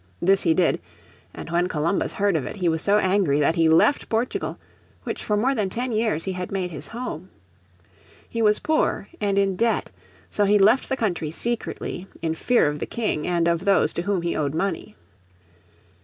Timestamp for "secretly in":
11.29-12.33